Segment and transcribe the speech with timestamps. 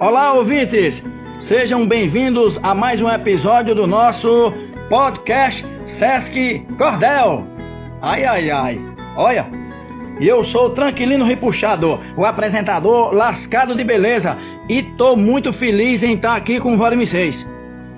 [0.00, 1.04] Olá, ouvintes!
[1.40, 4.52] Sejam bem-vindos a mais um episódio do nosso
[4.88, 7.44] podcast Sesc Cordel.
[8.00, 8.80] Ai, ai, ai.
[9.16, 9.46] Olha,
[10.20, 14.38] eu sou o Tranquilino Repuxado, o apresentador lascado de beleza,
[14.68, 17.50] e tô muito feliz em estar aqui com vocês.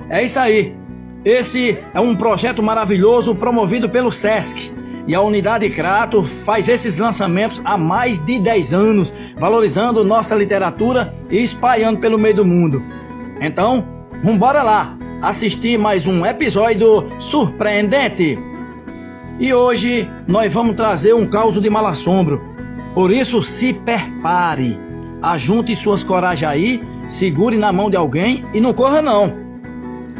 [0.08, 0.74] É isso aí.
[1.22, 4.72] Esse é um projeto maravilhoso promovido pelo SESC.
[5.10, 11.12] E a Unidade Crato faz esses lançamentos há mais de 10 anos, valorizando nossa literatura
[11.28, 12.80] e espalhando pelo meio do mundo.
[13.40, 13.84] Então,
[14.22, 18.38] vambora lá assistir mais um episódio surpreendente.
[19.40, 22.40] E hoje nós vamos trazer um caos de malassombro.
[22.94, 24.78] Por isso, se prepare.
[25.20, 29.50] Ajunte suas coragens aí, segure na mão de alguém e não corra não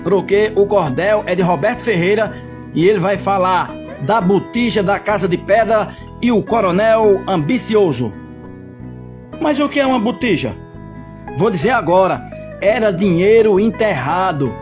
[0.02, 2.34] porque o cordel é de Roberto Ferreira
[2.74, 3.70] e ele vai falar
[4.02, 8.12] da botija da Casa de Pedra e o coronel ambicioso.
[9.40, 10.54] Mas o que é uma botija?
[11.38, 12.22] Vou dizer agora,
[12.60, 14.52] era dinheiro enterrado.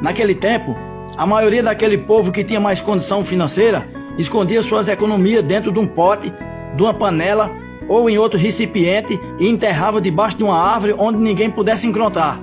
[0.00, 0.74] Naquele tempo,
[1.16, 5.86] a maioria daquele povo que tinha mais condição financeira escondia suas economias dentro de um
[5.86, 6.32] pote,
[6.76, 7.50] de uma panela
[7.88, 12.40] ou em outro recipiente e enterrava debaixo de uma árvore onde ninguém pudesse encontrar.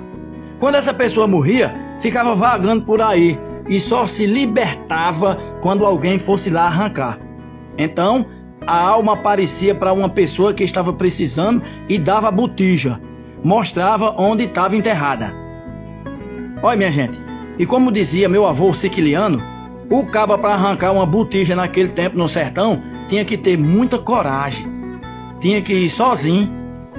[0.60, 6.50] Quando essa pessoa morria, ficava vagando por aí e só se libertava quando alguém fosse
[6.50, 7.20] lá arrancar.
[7.78, 8.26] Então,
[8.66, 13.00] a alma aparecia para uma pessoa que estava precisando e dava botija,
[13.44, 15.34] mostrava onde estava enterrada.
[16.62, 17.22] Olha, minha gente,
[17.58, 19.42] e como dizia meu avô Siquiliano,
[19.90, 24.68] o caba para arrancar uma botija naquele tempo no sertão tinha que ter muita coragem.
[25.40, 26.50] Tinha que ir sozinho,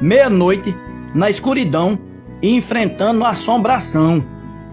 [0.00, 0.74] meia-noite,
[1.14, 1.98] na escuridão,
[2.42, 4.24] enfrentando a assombração.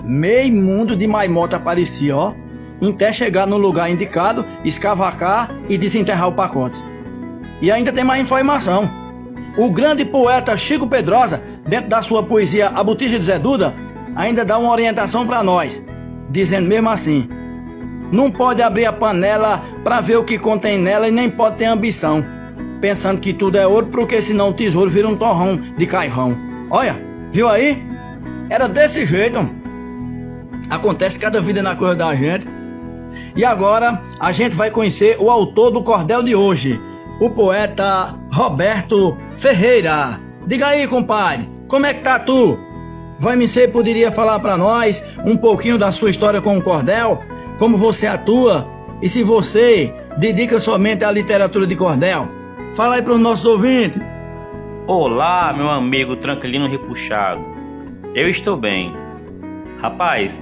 [0.06, 2.34] Meio mundo de maimota aparecia, ó,
[2.82, 6.78] até chegar no lugar indicado, escavacar e desenterrar o pacote.
[7.62, 8.90] E ainda tem mais informação.
[9.58, 13.74] O grande poeta Chico Pedrosa, dentro da sua poesia A Botija de Zé Duda,
[14.16, 15.84] ainda dá uma orientação para nós,
[16.30, 17.28] dizendo mesmo assim:
[18.12, 21.66] Não pode abrir a panela para ver o que contém nela e nem pode ter
[21.66, 22.24] ambição,
[22.82, 26.38] pensando que tudo é ouro, porque senão o tesouro vira um torrão de caivão.
[26.70, 26.96] Olha,
[27.32, 27.82] viu aí?
[28.50, 29.50] Era desse jeito.
[30.76, 32.46] Acontece cada vida na coisa da gente.
[33.34, 36.80] E agora a gente vai conhecer o autor do cordel de hoje,
[37.20, 40.20] o poeta Roberto Ferreira.
[40.46, 42.60] Diga aí, compadre, como é que tá tu?
[43.18, 47.20] Vai me ser poderia falar para nós um pouquinho da sua história com o cordel,
[47.58, 48.70] como você atua
[49.02, 52.28] e se você dedica somente à literatura de cordel?
[52.76, 54.02] Fala aí para os nossos ouvintes.
[54.88, 57.42] Olá, meu amigo tranquilino repuxado.
[58.14, 58.94] Eu estou bem.
[59.82, 60.34] Rapaz,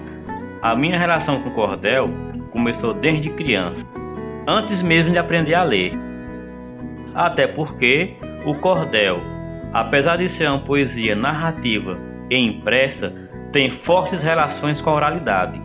[0.64, 2.10] a minha relação com o cordel
[2.50, 3.86] começou desde criança,
[4.48, 5.92] antes mesmo de aprender a ler.
[7.14, 8.14] Até porque
[8.46, 9.20] o cordel,
[9.74, 13.12] apesar de ser uma poesia narrativa e impressa,
[13.52, 15.60] tem fortes relações com a oralidade.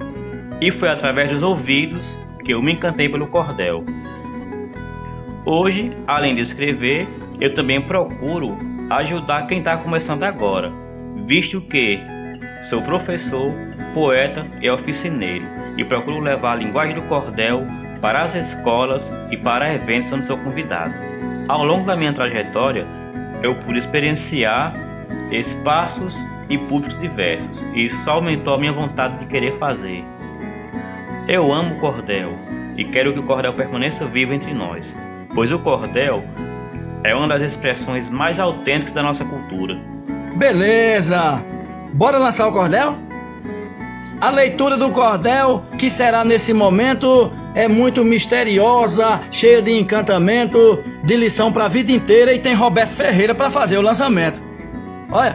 [0.60, 2.04] E foi através dos ouvidos
[2.44, 3.84] que eu me encantei pelo cordel.
[5.46, 7.06] Hoje, além de escrever,
[7.40, 8.58] eu também procuro
[8.90, 10.72] ajudar quem está começando agora,
[11.24, 12.00] visto que
[12.68, 13.52] sou professor
[13.94, 15.44] poeta e oficineiro
[15.76, 17.64] e procuro levar a linguagem do cordel
[18.00, 20.94] para as escolas e para eventos onde sou convidado.
[21.48, 22.86] Ao longo da minha trajetória,
[23.42, 24.74] eu pude experienciar
[25.30, 26.14] espaços
[26.48, 30.04] e públicos diversos e isso aumentou a minha vontade de querer fazer.
[31.26, 32.30] Eu amo o cordel
[32.76, 34.84] e quero que o cordel permaneça vivo entre nós,
[35.34, 36.22] pois o cordel
[37.04, 39.76] é uma das expressões mais autênticas da nossa cultura.
[40.36, 41.57] Beleza!
[41.98, 42.94] Bora lançar o cordel?
[44.20, 51.16] A leitura do cordel, que será nesse momento, é muito misteriosa, cheia de encantamento, de
[51.16, 54.40] lição para a vida inteira e tem Roberto Ferreira para fazer o lançamento.
[55.10, 55.34] Olha,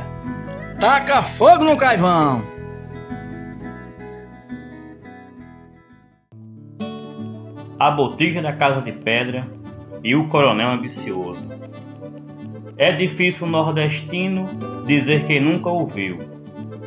[0.80, 2.42] taca fogo no caivão!
[7.78, 9.46] A botija da Casa de Pedra
[10.02, 11.46] e o Coronel Ambicioso.
[12.78, 14.48] É difícil o nordestino
[14.86, 16.33] dizer que nunca ouviu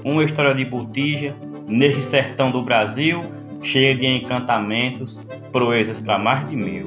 [0.06, 1.34] uma história de botija
[1.66, 3.22] neste sertão do Brasil,
[3.60, 5.18] cheio de encantamentos,
[5.50, 6.86] proezas para mais de mil.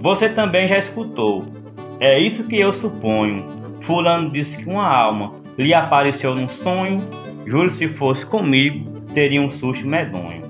[0.00, 1.46] Você também já escutou.
[1.98, 3.42] É isso que eu suponho.
[3.80, 7.00] Fulano disse que uma alma lhe apareceu num sonho.
[7.46, 8.84] Juro se fosse comigo,
[9.14, 10.42] teria um susto medonho.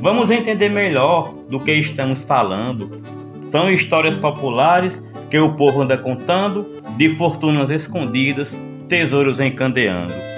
[0.00, 3.02] Vamos entender melhor do que estamos falando.
[3.46, 6.64] São histórias populares que o povo anda contando,
[6.96, 8.56] de fortunas escondidas,
[8.88, 10.29] tesouros encandeando.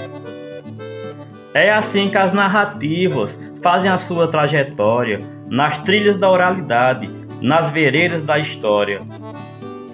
[1.54, 5.18] É assim que as narrativas fazem a sua trajetória
[5.48, 7.10] nas trilhas da oralidade,
[7.42, 9.02] nas veredas da história.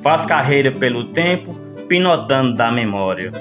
[0.02, 1.52] Faz carreira pelo tempo,
[1.88, 3.32] pinotando da memória.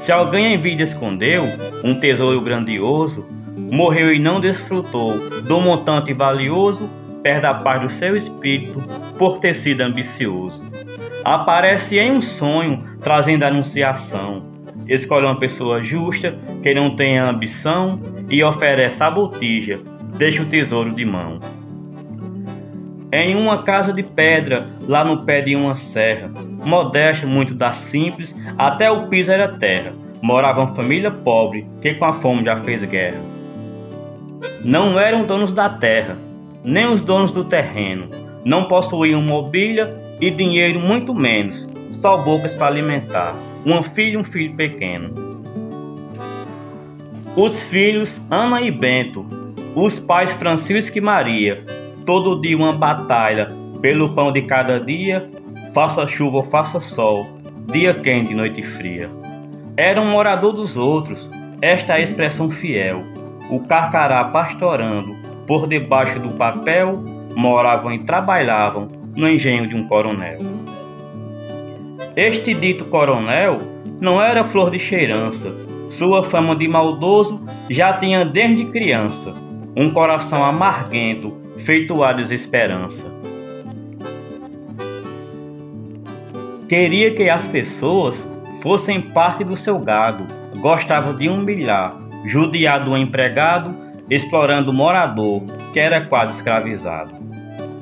[0.00, 1.44] Se alguém em vida escondeu
[1.82, 3.26] um tesouro grandioso,
[3.56, 6.90] morreu e não desfrutou do montante valioso,
[7.22, 8.82] perde a paz do seu espírito
[9.16, 10.62] por ter sido ambicioso.
[11.24, 14.53] Aparece em um sonho, trazendo anunciação.
[14.88, 17.98] Escolhe uma pessoa justa, que não tenha ambição,
[18.28, 19.80] e oferece a botija,
[20.16, 21.40] deixa o tesouro de mão.
[23.12, 26.30] Em uma casa de pedra, lá no pé de uma serra,
[26.64, 32.04] modesta, muito da simples, até o piso era terra, morava uma família pobre que com
[32.04, 33.20] a fome já fez guerra.
[34.64, 36.16] Não eram donos da terra,
[36.64, 38.08] nem os donos do terreno,
[38.44, 41.68] não possuíam mobília e dinheiro muito menos,
[42.00, 43.34] só bocas para alimentar,
[43.64, 45.12] uma filha e um filho pequeno.
[47.36, 49.26] Os filhos Ana e Bento,
[49.74, 51.64] os pais Francisco e Maria,
[52.04, 53.48] todo dia uma batalha
[53.80, 55.28] pelo pão de cada dia,
[55.72, 57.26] faça chuva ou faça sol,
[57.72, 59.10] dia quente e noite fria.
[59.76, 61.28] Era um morador dos outros,
[61.60, 63.02] esta é a expressão fiel.
[63.50, 65.14] O carcará pastorando,
[65.46, 67.02] por debaixo do papel,
[67.34, 70.38] moravam e trabalhavam no engenho de um coronel.
[72.16, 73.58] Este dito coronel
[74.00, 75.52] não era flor de cheirança,
[75.90, 79.34] sua fama de maldoso já tinha desde criança,
[79.76, 83.04] um coração amarguento, feito a desesperança.
[86.68, 88.16] Queria que as pessoas
[88.62, 90.24] fossem parte do seu gado,
[90.60, 91.96] gostava de humilhar,
[92.26, 93.74] judiar do empregado,
[94.08, 97.12] explorando o morador, que era quase escravizado.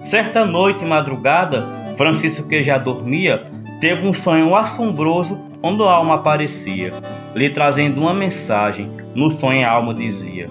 [0.01, 1.61] Certa noite, madrugada,
[1.99, 3.43] Francisco, que já dormia,
[3.83, 6.93] teve um sonho assombroso onde a alma aparecia,
[7.35, 8.89] lhe trazendo uma mensagem.
[9.13, 10.49] No sonho, a alma dizia: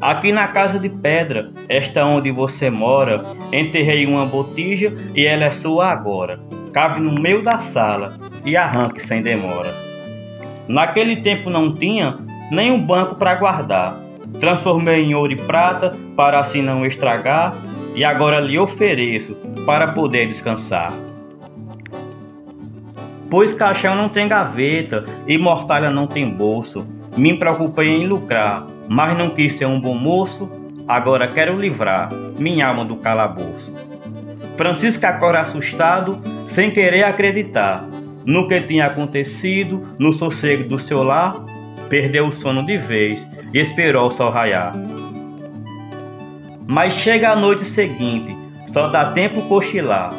[0.00, 5.52] Aqui na casa de pedra, esta onde você mora, enterrei uma botija e ela é
[5.52, 6.40] sua agora.
[6.72, 9.72] Cabe no meio da sala e arranque sem demora.
[10.66, 12.18] Naquele tempo não tinha
[12.50, 13.96] nem um banco para guardar.
[14.40, 17.54] Transformei em ouro e prata para assim não estragar
[17.94, 21.07] e agora lhe ofereço para poder descansar.
[23.30, 26.86] Pois caixão não tem gaveta e mortalha não tem bolso.
[27.16, 30.48] Me preocupei em lucrar, mas não quis ser um bom moço.
[30.86, 32.08] Agora quero livrar
[32.38, 33.72] minha alma do calabouço.
[34.56, 37.84] Francisco agora assustado, sem querer acreditar
[38.24, 41.44] no que tinha acontecido no sossego do seu lar,
[41.88, 43.18] perdeu o sono de vez
[43.54, 44.74] e esperou o sol raiar.
[46.66, 48.36] Mas chega a noite seguinte,
[48.72, 50.10] só dá tempo cochilar.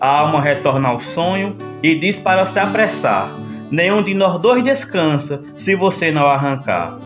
[0.00, 3.30] A alma retorna ao sonho e diz para se apressar:
[3.70, 6.98] Nenhum de nós dois descansa se você não arrancar.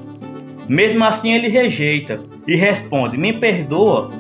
[0.68, 4.10] Mesmo assim ele rejeita e responde: Me perdoa,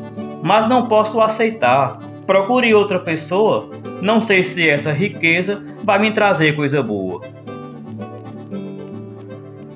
[0.42, 1.98] mas não posso aceitar.
[2.26, 3.70] Procure outra pessoa.
[4.00, 7.20] Não sei se essa riqueza vai me trazer coisa boa.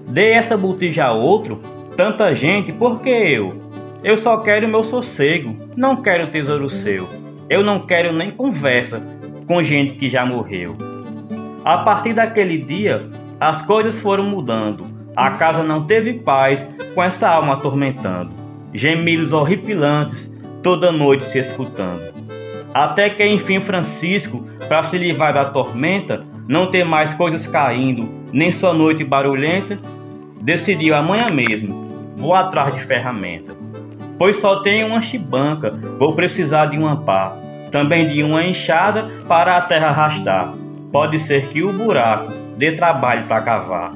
[0.08, 1.60] Dê essa botija a outro,
[1.96, 3.52] tanta gente, por que eu?
[4.02, 7.08] Eu só quero meu sossego, não quero tesouro seu.
[7.48, 9.15] Eu não quero nem conversa
[9.46, 10.76] com gente que já morreu.
[11.64, 13.08] A partir daquele dia,
[13.40, 14.86] as coisas foram mudando.
[15.14, 18.30] A casa não teve paz com essa alma atormentando.
[18.74, 20.30] Gemidos horripilantes
[20.62, 22.14] toda noite se escutando.
[22.74, 28.52] Até que enfim Francisco, para se livrar da tormenta, não ter mais coisas caindo, nem
[28.52, 29.78] sua noite barulhenta,
[30.40, 33.56] decidiu amanhã mesmo, vou atrás de ferramenta
[34.18, 37.36] pois só tenho uma chibanca, vou precisar de uma pá,
[37.70, 40.54] também de uma enxada para a terra arrastar.
[40.92, 43.92] Pode ser que o buraco dê trabalho para cavar.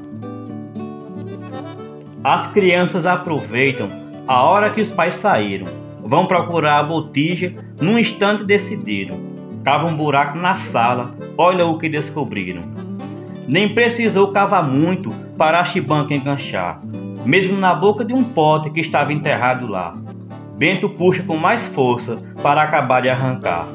[2.23, 3.89] As crianças aproveitam
[4.27, 5.65] a hora que os pais saíram,
[6.03, 9.17] vão procurar a botija, num instante decidiram.
[9.63, 12.63] Cavam um buraco na sala, olha o que descobriram.
[13.47, 16.81] Nem precisou cavar muito para a chibanca enganchar,
[17.25, 19.95] mesmo na boca de um pote que estava enterrado lá.
[20.61, 23.67] Bento puxa com mais força para acabar de arrancar.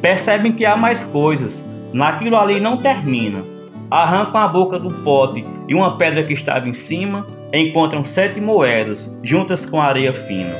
[0.00, 1.62] Percebem que há mais coisas,
[1.92, 3.44] naquilo ali não termina.
[3.90, 9.06] Arrancam a boca do pote e uma pedra que estava em cima, encontram sete moedas
[9.22, 10.54] juntas com areia fina.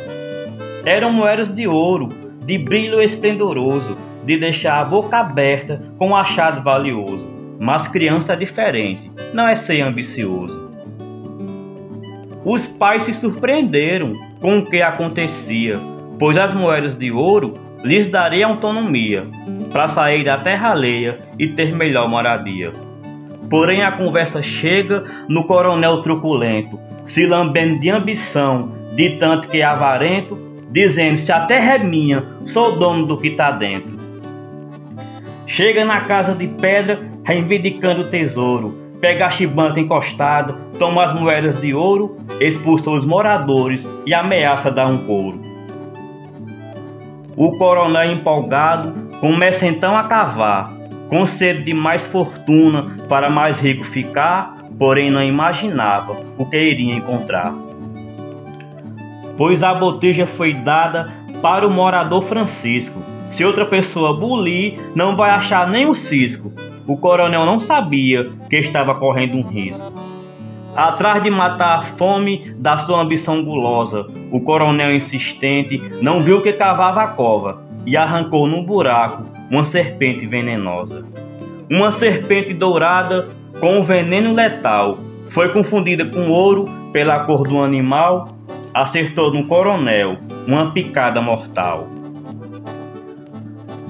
[0.84, 2.10] Eram moedas de ouro,
[2.44, 7.26] de brilho esplendoroso, de deixar a boca aberta com um achado valioso.
[7.58, 10.68] Mas criança é diferente, não é ser ambicioso.
[12.44, 15.74] Os pais se surpreenderam com o que acontecia,
[16.18, 17.54] pois as moedas de ouro
[17.84, 19.26] lhes daria autonomia
[19.72, 22.72] para sair da terra alheia e ter melhor moradia.
[23.48, 29.64] Porém, a conversa chega no coronel truculento, se lambendo de ambição, de tanto que é
[29.64, 30.36] avarento,
[30.70, 33.98] dizendo: Se a terra é minha, sou dono do que está dentro.
[35.46, 41.60] Chega na casa de pedra, reivindicando o tesouro, pega a chibanta encostado, toma as moedas
[41.60, 45.40] de ouro, expulsa os moradores e ameaça dar um couro.
[47.36, 50.72] O coronel empolgado começa então a cavar,
[51.08, 56.94] com sede de mais fortuna para mais rico ficar, porém não imaginava o que iria
[56.94, 57.54] encontrar.
[59.36, 61.06] Pois a botija foi dada
[61.40, 63.00] para o morador Francisco.
[63.30, 66.52] Se outra pessoa bulir, não vai achar nem o cisco.
[66.88, 69.92] O coronel não sabia que estava correndo um risco.
[70.74, 76.50] Atrás de matar a fome da sua ambição gulosa, o coronel insistente não viu que
[76.50, 81.04] cavava a cova e arrancou num buraco uma serpente venenosa.
[81.70, 83.28] Uma serpente dourada
[83.60, 84.96] com um veneno letal
[85.28, 88.30] foi confundida com ouro pela cor do animal,
[88.72, 90.16] acertou no coronel
[90.46, 91.97] uma picada mortal.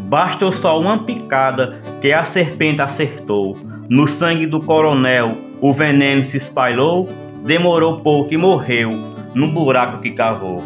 [0.08, 3.58] Bastou só uma picada que a serpente acertou.
[3.90, 7.06] No sangue do coronel o veneno se espalhou,
[7.44, 8.88] demorou pouco e morreu
[9.34, 10.64] no buraco que cavou.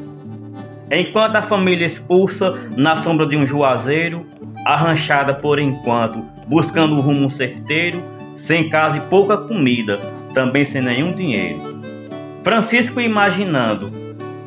[0.89, 4.25] Enquanto a família expulsa na sombra de um juazeiro,
[4.65, 8.01] arranchada por enquanto, buscando um rumo certeiro,
[8.37, 9.99] sem casa e pouca comida,
[10.33, 11.83] também sem nenhum dinheiro.
[12.45, 13.91] Francisco imaginando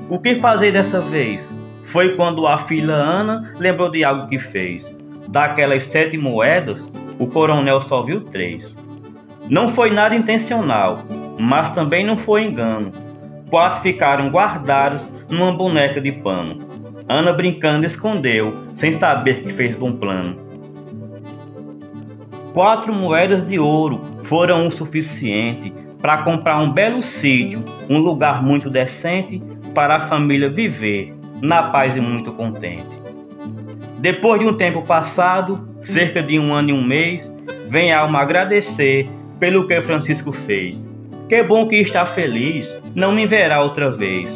[0.09, 1.51] o que fazer dessa vez,
[1.85, 4.85] foi quando a filha Ana lembrou de algo que fez.
[5.27, 8.75] Daquelas sete moedas, o coronel só viu três.
[9.49, 11.03] Não foi nada intencional,
[11.39, 12.91] mas também não foi engano.
[13.49, 16.57] Quatro ficaram guardados numa boneca de pano.
[17.07, 20.37] Ana brincando escondeu, sem saber que fez bom plano.
[22.53, 28.69] Quatro moedas de ouro foram o suficiente para comprar um belo sítio, um lugar muito
[28.69, 29.41] decente
[29.73, 31.13] para a família viver
[31.45, 32.89] na paz e muito contente.
[33.99, 37.31] Depois de um tempo passado, cerca de um ano e um mês,
[37.69, 39.07] vem a alma agradecer
[39.39, 40.77] pelo que Francisco fez.
[41.29, 44.29] Que bom que está feliz, não me verá outra vez.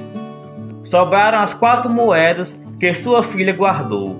[0.84, 4.16] Sobraram as quatro moedas que sua filha guardou.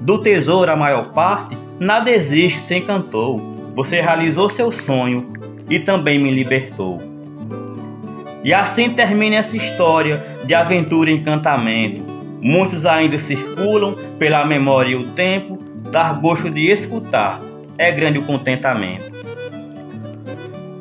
[0.00, 3.40] Do tesouro a maior parte, nada existe sem cantor.
[3.74, 5.32] Você realizou seu sonho
[5.68, 7.00] e também me libertou.
[8.42, 12.13] E assim termina essa história de aventura e encantamento.
[12.44, 15.58] Muitos ainda circulam pela memória e o tempo,
[15.90, 17.40] dar gosto de escutar,
[17.78, 19.10] é grande o contentamento.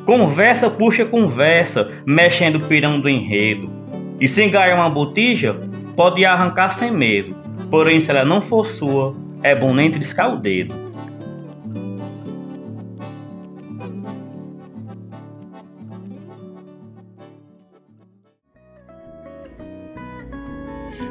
[0.06, 3.72] Conversa puxa conversa, mexendo o pirão do enredo.
[4.20, 5.56] E se ganhar uma botija,
[5.96, 7.34] pode arrancar sem medo.
[7.72, 10.76] Porém, se ela não for sua, é bom nem triscar o dedo.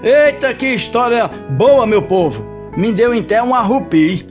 [0.02, 2.44] Eita, que história boa, meu povo!
[2.76, 4.26] Me deu até um arrupi.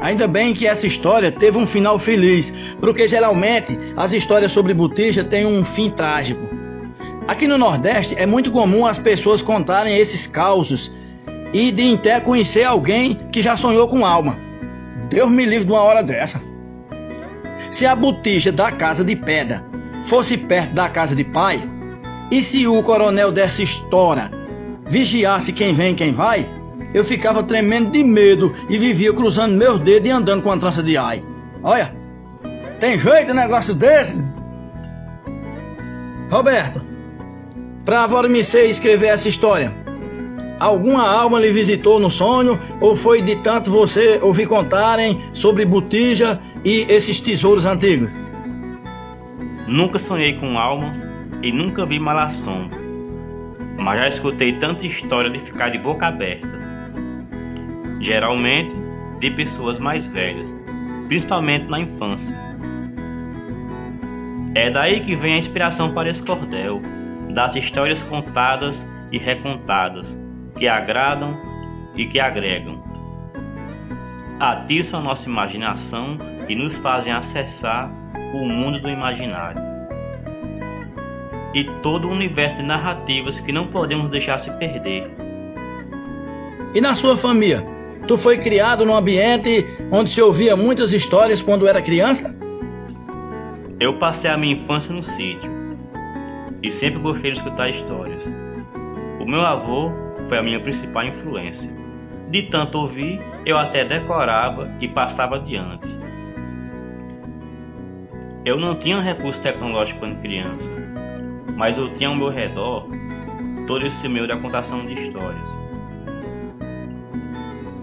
[0.00, 5.24] Ainda bem que essa história teve um final feliz, porque geralmente as histórias sobre botija
[5.24, 6.40] têm um fim trágico.
[7.26, 10.92] Aqui no Nordeste é muito comum as pessoas contarem esses causos
[11.52, 14.36] e de até conhecer alguém que já sonhou com alma.
[15.10, 16.40] Deus me livre de uma hora dessa.
[17.70, 19.64] Se a botija da casa de pedra
[20.06, 21.60] fosse perto da casa de pai,
[22.30, 24.30] e se o coronel dessa história
[24.88, 26.46] vigiasse quem vem e quem vai,
[26.94, 30.82] eu ficava tremendo de medo e vivia cruzando meus dedos e andando com a trança
[30.82, 31.22] de ai.
[31.62, 31.94] Olha,
[32.80, 34.22] tem jeito um negócio desse?
[36.30, 36.80] Roberto,
[37.84, 39.72] para você escrever essa história,
[40.60, 46.40] alguma alma lhe visitou no sonho ou foi de tanto você ouvir contarem sobre botija
[46.64, 48.12] e esses tesouros antigos?
[49.66, 50.94] Nunca sonhei com alma
[51.42, 52.78] e nunca vi mal assombro,
[53.78, 56.68] mas já escutei tanta história de ficar de boca aberta
[58.00, 58.72] geralmente
[59.20, 60.46] de pessoas mais velhas,
[61.08, 62.38] principalmente na infância.
[64.54, 66.80] É daí que vem a inspiração para esse cordel,
[67.30, 68.76] das histórias contadas
[69.12, 70.06] e recontadas,
[70.56, 71.34] que agradam
[71.94, 72.82] e que agregam.
[74.40, 76.16] Atiçam a nossa imaginação
[76.48, 77.90] e nos fazem acessar
[78.34, 79.67] o mundo do imaginário.
[81.54, 85.04] E todo o universo de narrativas que não podemos deixar se perder.
[86.74, 87.64] E na sua família?
[88.06, 92.38] Tu foi criado num ambiente onde se ouvia muitas histórias quando era criança?
[93.80, 95.50] Eu passei a minha infância no sítio
[96.62, 98.20] e sempre gostei de escutar histórias.
[99.20, 99.90] O meu avô
[100.28, 101.68] foi a minha principal influência.
[102.30, 105.86] De tanto ouvir, eu até decorava e passava adiante.
[108.44, 110.64] Eu não tinha recurso tecnológico quando criança,
[111.58, 112.86] mas eu tinha ao meu redor
[113.66, 115.42] todo esse meio da contação de histórias.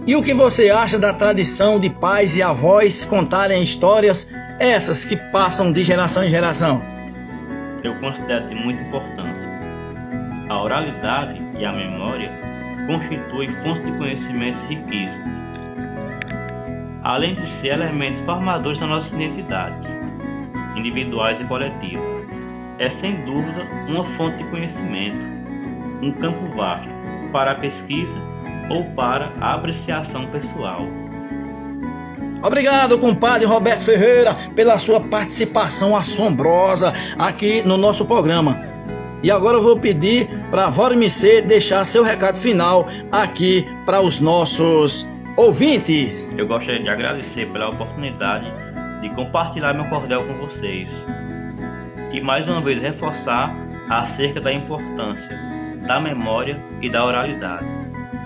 [0.06, 5.16] E o que você acha da tradição de pais e avós contarem histórias, essas que
[5.30, 6.80] passam de geração em geração?
[7.84, 9.46] Eu considero de muita importância.
[10.48, 12.30] A oralidade e a memória
[12.86, 15.36] constituem fontes de conhecimentos riquíssimos,
[17.02, 19.76] além de ser elementos formadores da nossa identidade,
[20.76, 22.15] individuais e coletivas.
[22.78, 25.16] É sem dúvida uma fonte de conhecimento,
[26.02, 26.90] um campo vasto
[27.32, 28.12] para a pesquisa
[28.68, 30.80] ou para a apreciação pessoal.
[32.42, 38.56] Obrigado, compadre Roberto Ferreira, pela sua participação assombrosa aqui no nosso programa.
[39.22, 44.20] E agora eu vou pedir para a Vorimicê deixar seu recado final aqui para os
[44.20, 46.30] nossos ouvintes.
[46.36, 48.46] Eu gostaria de agradecer pela oportunidade
[49.00, 50.88] de compartilhar meu cordel com vocês
[52.12, 53.54] e mais uma vez reforçar
[53.88, 55.46] acerca da importância
[55.86, 57.64] da memória e da oralidade.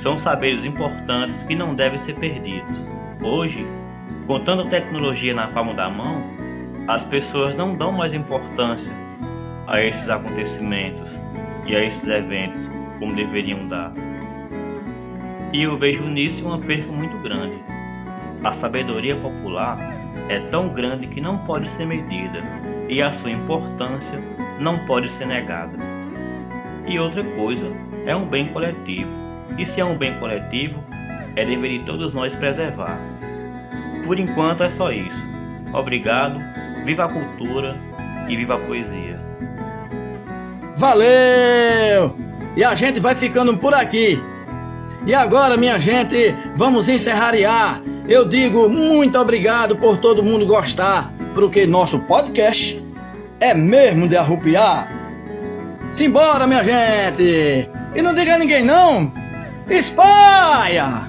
[0.02, 2.76] São saberes importantes que não devem ser perdidos.
[3.22, 3.66] Hoje,
[4.26, 6.22] com tanta tecnologia na palma da mão,
[6.88, 8.90] as pessoas não dão mais importância
[9.66, 11.10] a esses acontecimentos
[11.66, 12.60] e a esses eventos
[12.98, 13.92] como deveriam dar.
[15.52, 17.62] E eu vejo nisso uma perda muito grande.
[18.42, 19.76] A sabedoria popular
[20.28, 22.38] é tão grande que não pode ser medida
[22.90, 24.20] e a sua importância
[24.58, 25.72] não pode ser negada.
[26.86, 27.70] E outra coisa,
[28.04, 29.08] é um bem coletivo
[29.56, 30.82] e se é um bem coletivo,
[31.36, 32.98] é dever de todos nós preservar.
[34.04, 35.22] Por enquanto é só isso.
[35.72, 36.40] Obrigado,
[36.84, 37.76] viva a cultura
[38.28, 39.20] e viva a poesia.
[40.76, 42.16] Valeu!
[42.56, 44.20] E a gente vai ficando por aqui.
[45.06, 47.34] E agora, minha gente, vamos encerrar.
[48.08, 52.84] Eu digo muito obrigado por todo mundo gostar, porque nosso podcast
[53.40, 54.86] é mesmo de arrupiar.
[55.90, 57.66] Simbora, minha gente!
[57.94, 59.10] E não diga a ninguém não,
[59.66, 61.06] Espalha!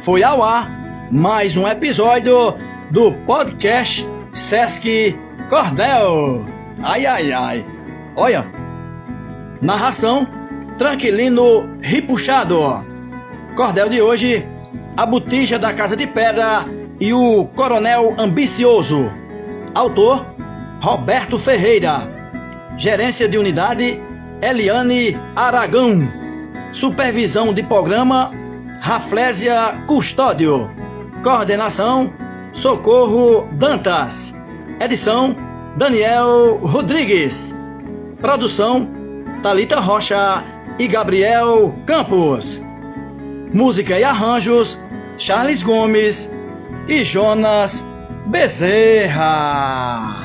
[0.00, 0.66] Foi ao ar
[1.10, 2.56] mais um episódio
[2.90, 5.14] do podcast Sesc
[5.50, 6.42] Cordel.
[6.82, 7.66] Ai, ai, ai.
[8.16, 8.46] Olha,
[9.60, 10.26] narração
[10.78, 12.82] Tranquilino Ripuxado.
[13.54, 14.48] Cordel de hoje,
[14.96, 16.64] a botija da Casa de Pedra
[17.00, 19.10] e o Coronel Ambicioso.
[19.74, 20.24] Autor,
[20.80, 22.02] Roberto Ferreira.
[22.76, 24.00] Gerência de unidade,
[24.40, 26.08] Eliane Aragão.
[26.72, 28.30] Supervisão de programa
[28.80, 30.68] Raflésia Custódio.
[31.22, 32.12] Coordenação
[32.52, 34.38] Socorro Dantas.
[34.80, 35.34] Edição
[35.76, 37.58] Daniel Rodrigues.
[38.20, 38.88] Produção
[39.42, 40.42] Talita Rocha
[40.78, 42.62] e Gabriel Campos.
[43.52, 44.80] Música e arranjos
[45.16, 46.34] Charles Gomes
[46.88, 47.86] e Jonas
[48.26, 50.23] Bezerra.